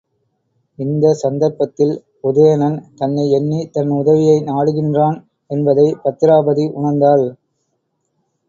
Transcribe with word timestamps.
இந்தச் 0.79 1.19
சந்தர்ப்பத்தில், 1.19 1.91
உதயணன் 2.23 2.77
தன்னை 2.95 3.25
எண்ணித் 3.31 3.71
தன் 3.71 3.91
உதவியை 3.91 4.37
நாடுகின்றான் 4.41 5.19
என்பதைப் 5.49 6.01
பத்திராபதி 6.03 6.67
உணர்ந்தாள். 6.75 7.27